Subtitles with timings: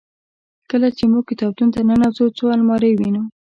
[0.69, 3.23] کله چې موږ کتابتون ته ننوزو څو المارۍ وینو.